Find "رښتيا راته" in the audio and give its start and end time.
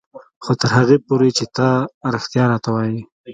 2.13-2.69